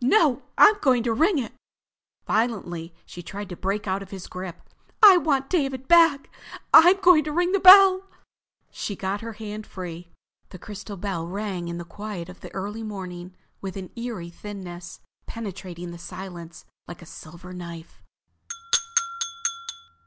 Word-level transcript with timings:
"No! 0.00 0.40
I'm 0.56 0.76
going 0.80 1.02
to 1.02 1.12
ring 1.12 1.38
it." 1.38 1.52
Violently 2.26 2.94
she 3.04 3.22
tried 3.22 3.50
to 3.50 3.54
break 3.56 3.86
out 3.86 4.02
of 4.02 4.12
his 4.12 4.28
grip. 4.28 4.62
"I 5.02 5.18
want 5.18 5.50
David 5.50 5.88
back! 5.88 6.30
I'm 6.72 6.98
going 7.02 7.22
to 7.24 7.32
ring 7.32 7.52
the 7.52 7.60
bell!" 7.60 8.06
She 8.70 8.96
got 8.96 9.20
her 9.20 9.34
hand 9.34 9.66
free. 9.66 10.08
The 10.48 10.58
crystal 10.58 10.96
bell 10.96 11.26
rang 11.26 11.68
in 11.68 11.76
the 11.76 11.84
quiet 11.84 12.30
of 12.30 12.40
the 12.40 12.50
early 12.54 12.82
morning 12.82 13.34
with 13.60 13.76
an 13.76 13.90
eerie 13.94 14.30
thinness, 14.30 15.00
penetrating 15.26 15.90
the 15.90 15.98
silence 15.98 16.64
like 16.88 17.02
a 17.02 17.04
silver 17.04 17.52
knife. 17.52 18.02